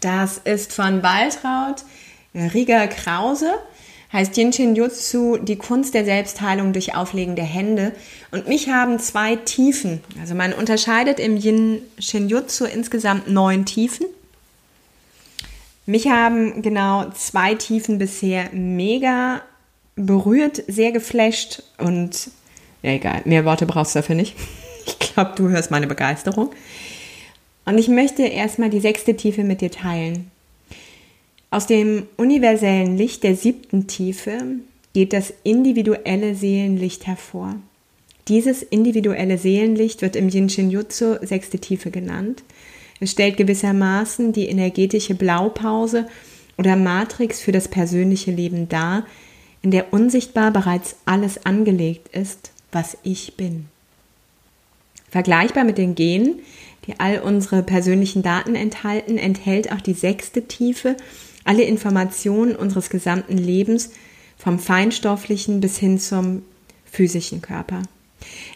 [0.00, 1.84] Das ist von Waltraud
[2.34, 3.52] Rieger Krause.
[4.12, 7.92] Heißt Yin Shin Jutsu, die Kunst der Selbstheilung durch Auflegen der Hände.
[8.32, 10.00] Und mich haben zwei Tiefen.
[10.20, 14.06] Also man unterscheidet im Yin Shin Jutsu insgesamt neun Tiefen.
[15.86, 19.42] Mich haben genau zwei Tiefen bisher mega
[20.00, 22.30] berührt, sehr geflasht und
[22.82, 24.36] ja, egal, mehr Worte brauchst du dafür nicht.
[24.86, 26.50] Ich glaube, du hörst meine Begeisterung.
[27.66, 30.30] Und ich möchte erstmal die sechste Tiefe mit dir teilen.
[31.50, 34.38] Aus dem universellen Licht der siebten Tiefe
[34.94, 37.56] geht das individuelle Seelenlicht hervor.
[38.28, 42.42] Dieses individuelle Seelenlicht wird im Yin Shin Jutsu sechste Tiefe genannt.
[43.00, 46.06] Es stellt gewissermaßen die energetische Blaupause
[46.56, 49.06] oder Matrix für das persönliche Leben dar,
[49.62, 53.66] in der unsichtbar bereits alles angelegt ist, was ich bin.
[55.10, 56.40] Vergleichbar mit den Genen,
[56.86, 60.96] die all unsere persönlichen Daten enthalten, enthält auch die sechste Tiefe
[61.44, 63.90] alle Informationen unseres gesamten Lebens,
[64.36, 66.42] vom feinstofflichen bis hin zum
[66.84, 67.82] physischen Körper.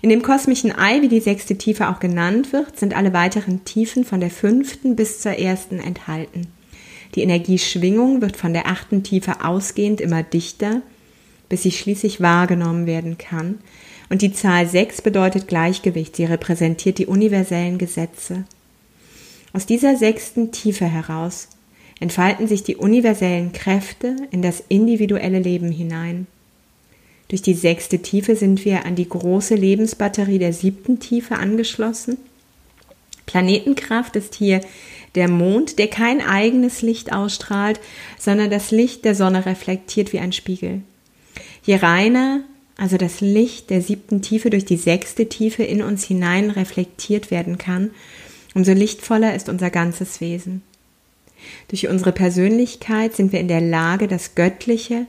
[0.03, 4.05] In dem kosmischen Ei, wie die sechste Tiefe auch genannt wird, sind alle weiteren Tiefen
[4.05, 6.49] von der fünften bis zur ersten enthalten.
[7.15, 10.83] Die Energieschwingung wird von der achten Tiefe ausgehend immer dichter
[11.55, 13.61] bis sie schließlich wahrgenommen werden kann.
[14.11, 18.43] Und die Zahl 6 bedeutet Gleichgewicht, sie repräsentiert die universellen Gesetze.
[19.53, 21.47] Aus dieser sechsten Tiefe heraus
[22.01, 26.27] entfalten sich die universellen Kräfte in das individuelle Leben hinein.
[27.29, 32.17] Durch die sechste Tiefe sind wir an die große Lebensbatterie der siebten Tiefe angeschlossen.
[33.27, 34.61] Planetenkraft ist hier
[35.15, 37.79] der Mond, der kein eigenes Licht ausstrahlt,
[38.19, 40.83] sondern das Licht der Sonne reflektiert wie ein Spiegel.
[41.65, 42.41] Je reiner
[42.77, 47.59] also das Licht der siebten Tiefe durch die sechste Tiefe in uns hinein reflektiert werden
[47.59, 47.91] kann,
[48.55, 50.63] umso lichtvoller ist unser ganzes Wesen.
[51.69, 55.07] Durch unsere Persönlichkeit sind wir in der Lage, das Göttliche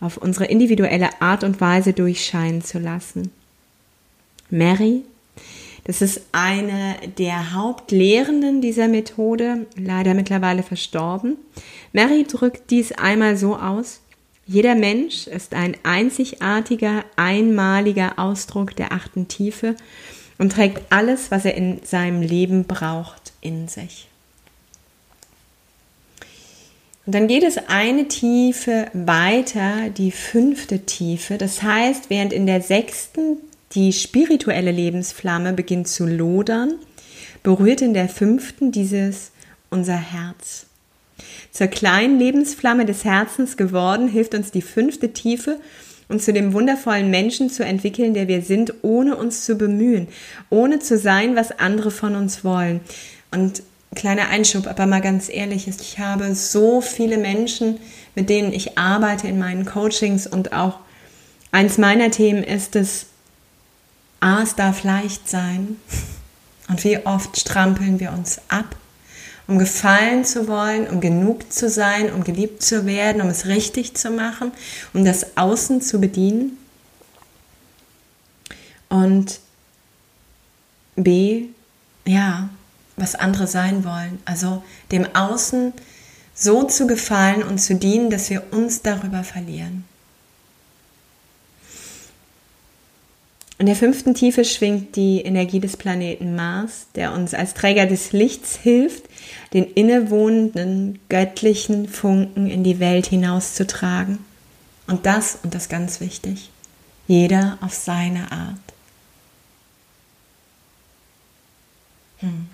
[0.00, 3.30] auf unsere individuelle Art und Weise durchscheinen zu lassen.
[4.48, 5.02] Mary,
[5.84, 11.36] das ist eine der Hauptlehrenden dieser Methode, leider mittlerweile verstorben.
[11.92, 14.00] Mary drückt dies einmal so aus,
[14.46, 19.76] jeder Mensch ist ein einzigartiger, einmaliger Ausdruck der achten Tiefe
[20.38, 24.08] und trägt alles, was er in seinem Leben braucht, in sich.
[27.04, 31.36] Und dann geht es eine Tiefe weiter, die fünfte Tiefe.
[31.36, 33.38] Das heißt, während in der sechsten
[33.74, 36.74] die spirituelle Lebensflamme beginnt zu lodern,
[37.42, 39.32] berührt in der fünften dieses
[39.70, 40.66] unser Herz.
[41.52, 45.60] Zur kleinen Lebensflamme des Herzens geworden, hilft uns die fünfte Tiefe,
[46.08, 50.08] uns zu dem wundervollen Menschen zu entwickeln, der wir sind, ohne uns zu bemühen,
[50.48, 52.80] ohne zu sein, was andere von uns wollen.
[53.30, 53.62] Und
[53.94, 57.78] kleiner Einschub, aber mal ganz ehrlich, ich habe so viele Menschen,
[58.14, 60.78] mit denen ich arbeite in meinen Coachings und auch
[61.50, 63.06] eins meiner Themen ist es,
[64.20, 65.76] A, es darf leicht sein.
[66.68, 68.76] Und wie oft strampeln wir uns ab
[69.52, 73.94] um gefallen zu wollen, um genug zu sein, um geliebt zu werden, um es richtig
[73.94, 74.50] zu machen,
[74.94, 76.56] um das Außen zu bedienen.
[78.88, 79.40] Und
[80.96, 81.48] B,
[82.06, 82.48] ja,
[82.96, 84.20] was andere sein wollen.
[84.24, 85.74] Also dem Außen
[86.34, 89.84] so zu gefallen und zu dienen, dass wir uns darüber verlieren.
[93.58, 98.12] In der fünften Tiefe schwingt die Energie des Planeten Mars, der uns als Träger des
[98.12, 99.04] Lichts hilft,
[99.52, 104.18] den innewohnenden göttlichen Funken in die Welt hinauszutragen.
[104.86, 106.50] Und das, und das ganz wichtig,
[107.06, 108.56] jeder auf seine Art.
[112.18, 112.48] Hm.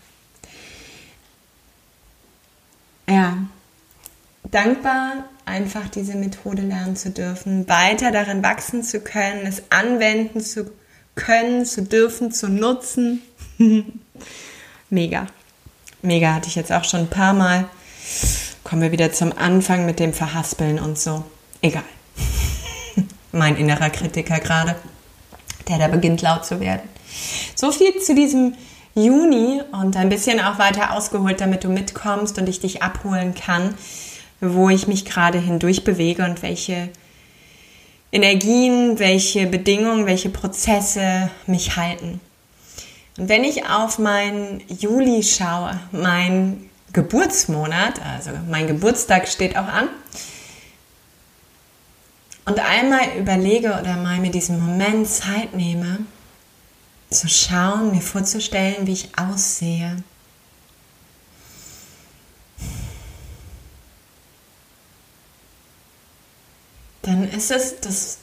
[3.09, 3.39] Ja,
[4.51, 10.71] dankbar, einfach diese Methode lernen zu dürfen, weiter darin wachsen zu können, es anwenden zu
[11.19, 13.23] können, zu dürfen, zu nutzen.
[14.91, 15.27] Mega.
[16.01, 17.69] Mega hatte ich jetzt auch schon ein paar Mal.
[18.65, 21.25] Kommen wir wieder zum Anfang mit dem Verhaspeln und so.
[21.61, 21.83] Egal.
[23.33, 24.77] mein innerer Kritiker gerade,
[25.69, 26.89] der da beginnt laut zu werden.
[27.55, 28.55] So viel zu diesem
[28.95, 33.75] Juni und ein bisschen auch weiter ausgeholt, damit du mitkommst und ich dich abholen kann,
[34.41, 36.89] wo ich mich gerade hindurch bewege und welche
[38.11, 42.21] Energien, welche Bedingungen, welche Prozesse mich halten.
[43.19, 49.89] Und wenn ich auf meinen Juli schaue, mein Geburtsmonat, also mein Geburtstag steht auch an,
[52.47, 55.99] und einmal überlege oder mal mir diesen Moment Zeit nehme,
[57.11, 60.03] zu schauen, mir vorzustellen, wie ich aussehe.
[67.09, 68.19] Dann ist es, dass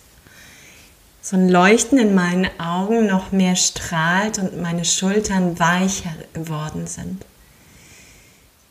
[1.19, 7.25] so ein Leuchten in meinen Augen noch mehr strahlt und meine Schultern weicher geworden sind.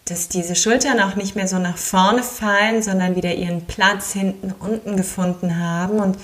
[0.05, 4.53] Dass diese Schultern auch nicht mehr so nach vorne fallen, sondern wieder ihren Platz hinten
[4.53, 6.17] unten gefunden haben und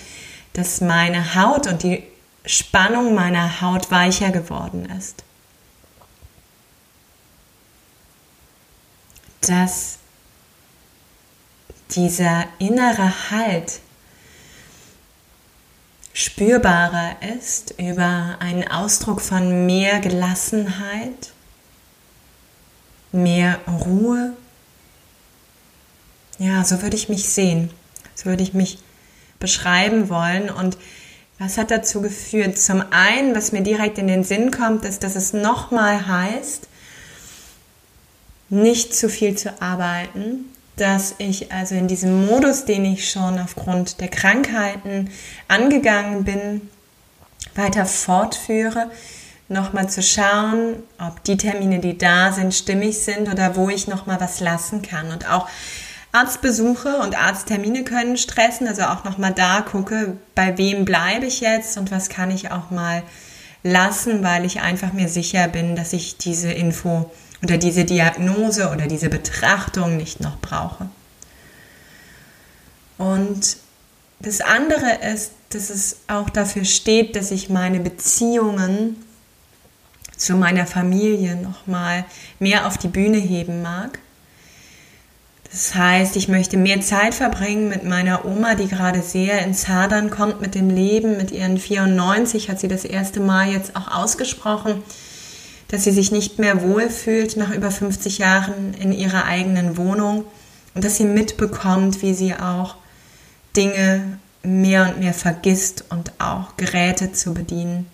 [0.52, 2.04] dass meine Haut und die
[2.46, 5.24] Spannung meiner Haut weicher geworden ist.
[9.40, 9.99] Dass
[11.94, 13.80] dieser innere Halt
[16.12, 21.32] spürbarer ist über einen Ausdruck von mehr Gelassenheit,
[23.12, 24.34] mehr Ruhe.
[26.38, 27.70] Ja, so würde ich mich sehen,
[28.14, 28.78] so würde ich mich
[29.38, 30.76] beschreiben wollen und
[31.38, 32.58] was hat dazu geführt?
[32.58, 36.68] Zum einen, was mir direkt in den Sinn kommt, ist, dass es nochmal heißt,
[38.50, 40.44] nicht zu viel zu arbeiten,
[40.80, 45.10] dass ich also in diesem Modus, den ich schon aufgrund der Krankheiten
[45.48, 46.62] angegangen bin,
[47.54, 48.90] weiter fortführe,
[49.48, 54.20] nochmal zu schauen, ob die Termine, die da sind, stimmig sind oder wo ich nochmal
[54.20, 55.10] was lassen kann.
[55.12, 55.48] Und auch
[56.12, 61.78] Arztbesuche und Arzttermine können stressen, also auch nochmal da gucke, bei wem bleibe ich jetzt
[61.78, 63.02] und was kann ich auch mal
[63.62, 67.10] lassen, weil ich einfach mir sicher bin, dass ich diese Info
[67.42, 70.88] oder diese Diagnose oder diese Betrachtung nicht noch brauche.
[72.98, 73.56] Und
[74.20, 78.96] das andere ist, dass es auch dafür steht, dass ich meine Beziehungen
[80.16, 82.04] zu meiner Familie nochmal
[82.38, 83.98] mehr auf die Bühne heben mag
[85.52, 90.10] das heißt, ich möchte mehr Zeit verbringen mit meiner Oma, die gerade sehr ins Hadern
[90.10, 91.16] kommt mit dem Leben.
[91.16, 94.82] Mit ihren 94 hat sie das erste Mal jetzt auch ausgesprochen,
[95.70, 100.24] dass sie sich nicht mehr wohlfühlt nach über 50 Jahren in ihrer eigenen Wohnung
[100.74, 102.74] und dass sie mitbekommt, wie sie auch
[103.56, 107.86] Dinge mehr und mehr vergisst und auch Geräte zu bedienen.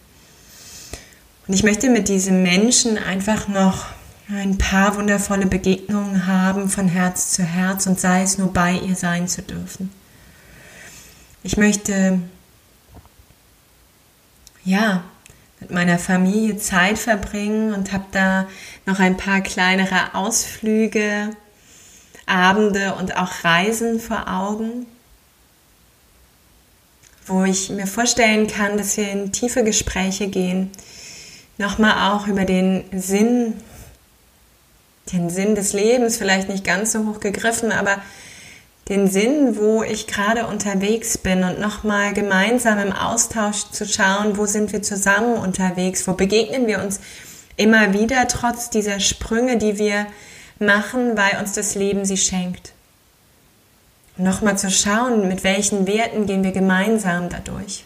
[1.47, 3.87] Und ich möchte mit diesem Menschen einfach noch
[4.29, 8.97] ein paar wundervolle Begegnungen haben von Herz zu Herz und sei es nur bei ihr
[8.97, 9.93] sein zu dürfen.
[11.43, 12.21] Ich möchte
[14.65, 15.05] ja
[15.61, 18.49] mit meiner Familie Zeit verbringen und habe da
[18.85, 21.31] noch ein paar kleinere Ausflüge,
[22.27, 24.87] Abende und auch Reisen vor Augen,
[27.27, 30.71] wo ich mir vorstellen kann, dass wir in tiefe Gespräche gehen,
[31.57, 33.55] nochmal auch über den Sinn
[35.13, 37.99] den Sinn des Lebens vielleicht nicht ganz so hoch gegriffen, aber
[38.89, 44.47] den Sinn, wo ich gerade unterwegs bin und nochmal gemeinsam im Austausch zu schauen, wo
[44.47, 47.01] sind wir zusammen unterwegs, wo begegnen wir uns
[47.57, 50.07] immer wieder trotz dieser Sprünge, die wir
[50.61, 52.73] machen, weil uns das Leben sie schenkt.
[54.17, 57.85] Nochmal zu schauen, mit welchen Werten gehen wir gemeinsam dadurch.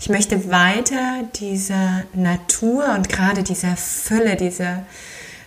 [0.00, 4.84] Ich möchte weiter dieser Natur und gerade dieser Fülle, dieser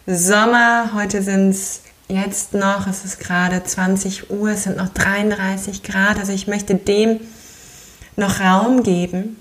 [0.08, 5.84] Sommer, heute sind es jetzt noch, es ist gerade 20 Uhr, es sind noch 33
[5.84, 7.20] Grad, also ich möchte dem
[8.16, 9.38] noch Raum geben,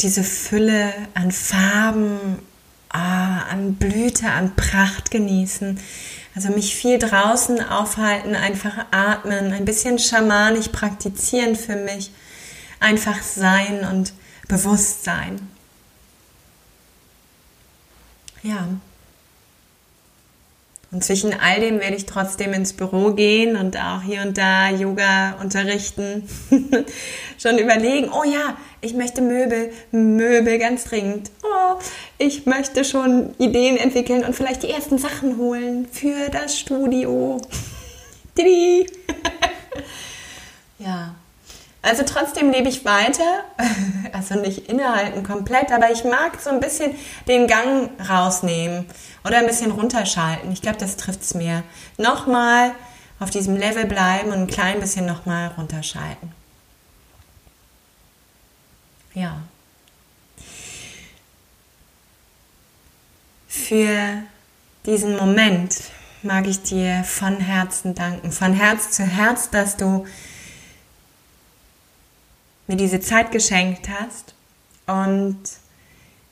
[0.00, 2.38] diese Fülle an Farben,
[2.90, 5.78] ah, an Blüte, an Pracht genießen.
[6.34, 12.10] Also mich viel draußen aufhalten, einfach atmen, ein bisschen schamanisch praktizieren für mich,
[12.80, 14.12] einfach sein und
[14.48, 15.48] bewusst sein.
[18.42, 18.68] Ja.
[20.94, 24.70] Und zwischen all dem werde ich trotzdem ins Büro gehen und auch hier und da
[24.70, 26.28] Yoga unterrichten.
[27.36, 31.32] Schon überlegen, oh ja, ich möchte Möbel, Möbel ganz dringend.
[31.42, 31.80] Oh,
[32.18, 37.40] ich möchte schon Ideen entwickeln und vielleicht die ersten Sachen holen für das Studio.
[40.78, 41.16] ja.
[41.84, 43.44] Also trotzdem lebe ich weiter,
[44.14, 46.94] also nicht innehalten komplett, aber ich mag so ein bisschen
[47.28, 48.86] den Gang rausnehmen
[49.22, 50.50] oder ein bisschen runterschalten.
[50.50, 51.62] Ich glaube, das trifft es mir.
[51.98, 52.72] Nochmal
[53.20, 56.32] auf diesem Level bleiben und ein klein bisschen nochmal runterschalten.
[59.12, 59.42] Ja.
[63.46, 64.22] Für
[64.86, 65.82] diesen Moment
[66.22, 70.06] mag ich dir von Herzen danken, von Herz zu Herz, dass du
[72.66, 74.34] mir diese Zeit geschenkt hast
[74.86, 75.38] und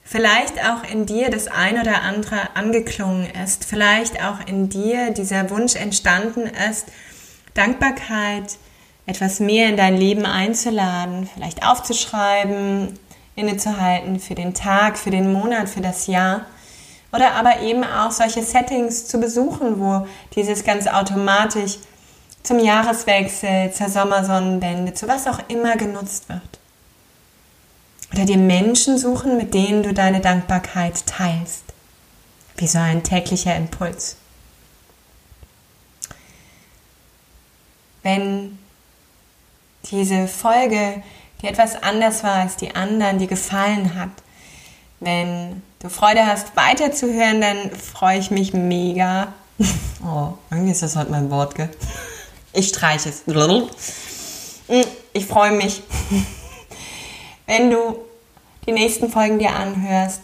[0.04, 5.50] vielleicht auch in dir das ein oder andere angeklungen ist, vielleicht auch in dir dieser
[5.50, 6.86] Wunsch entstanden ist,
[7.54, 8.56] Dankbarkeit
[9.06, 12.98] etwas mehr in dein Leben einzuladen, vielleicht aufzuschreiben,
[13.34, 16.46] innezuhalten für den Tag, für den Monat, für das Jahr.
[17.12, 21.78] Oder aber eben auch solche Settings zu besuchen, wo dieses ganz automatisch
[22.43, 26.40] zum Jahreswechsel, zur Sommersonnenwende, zu was auch immer genutzt wird.
[28.12, 31.64] Oder dir Menschen suchen, mit denen du deine Dankbarkeit teilst.
[32.57, 34.16] Wie so ein täglicher Impuls.
[38.03, 38.59] Wenn
[39.90, 41.03] diese Folge
[41.43, 44.11] die etwas anders war als die anderen, die gefallen hat,
[45.01, 49.32] wenn du Freude hast, weiterzuhören, dann freue ich mich mega.
[50.05, 51.70] Oh, irgendwie ist das heute mein Wort, gell?
[52.53, 53.22] Ich streiche es.
[55.12, 55.82] Ich freue mich,
[57.46, 57.96] wenn du
[58.66, 60.20] die nächsten Folgen dir anhörst,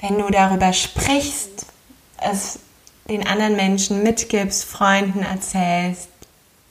[0.00, 1.66] wenn du darüber sprichst,
[2.18, 2.58] es
[3.08, 6.08] den anderen Menschen mitgibst, Freunden erzählst.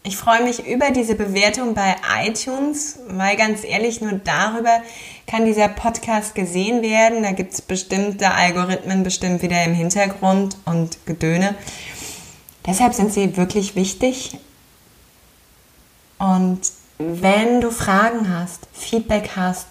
[0.03, 4.81] Ich freue mich über diese Bewertung bei iTunes, weil ganz ehrlich, nur darüber
[5.25, 7.23] kann dieser Podcast gesehen werden.
[7.23, 11.55] Da gibt es bestimmte Algorithmen bestimmt wieder im Hintergrund und Gedöne.
[12.67, 14.37] Deshalb sind sie wirklich wichtig.
[16.19, 16.61] Und
[16.97, 19.67] wenn du Fragen hast, Feedback hast,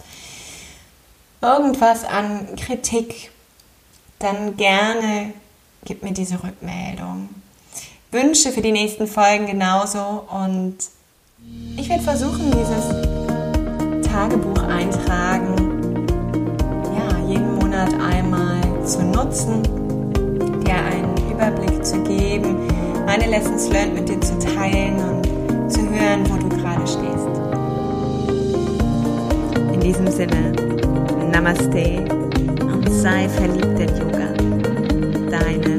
[1.41, 3.31] irgendwas an Kritik,
[4.19, 5.33] dann gerne
[5.85, 7.29] gib mir diese Rückmeldung.
[8.11, 10.77] Wünsche für die nächsten Folgen genauso und
[11.77, 16.05] ich werde versuchen, dieses Tagebuch eintragen,
[16.95, 19.61] ja, jeden Monat einmal zu nutzen,
[20.63, 22.67] dir einen Überblick zu geben,
[23.05, 25.24] meine Lessons learned mit dir zu teilen und
[25.95, 27.29] hören, wo du gerade stehst.
[29.73, 30.51] In diesem Sinne,
[31.31, 32.05] Namaste
[32.61, 34.33] und sei verliebt in Yoga.
[35.29, 35.74] Deine